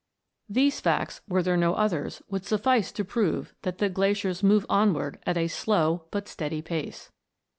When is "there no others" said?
1.43-2.23